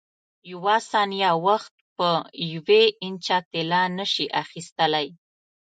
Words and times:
یوه 0.51 0.75
ثانیه 0.89 1.31
وخت 1.47 1.73
په 1.97 2.07
یوې 2.53 2.83
انچه 3.05 3.37
طلا 3.51 3.83
نه 3.97 4.05
شې 4.13 4.25
اخیستلای. 4.43 5.07